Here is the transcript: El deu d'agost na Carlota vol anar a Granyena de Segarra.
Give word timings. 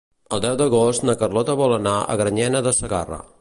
El 0.35 0.39
deu 0.45 0.55
d'agost 0.61 1.05
na 1.09 1.15
Carlota 1.19 1.57
vol 1.61 1.75
anar 1.77 1.95
a 1.99 2.17
Granyena 2.23 2.63
de 2.71 2.75
Segarra. 2.79 3.23